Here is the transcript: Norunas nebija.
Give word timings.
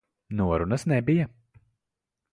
Norunas 0.39 0.87
nebija. 0.93 1.29